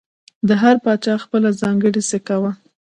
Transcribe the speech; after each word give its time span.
د 0.47 0.49
هر 0.61 0.75
پاچا 0.83 1.15
خپله 1.23 1.49
ځانګړې 1.61 2.01
سکه 2.11 2.35
وه 2.41 2.51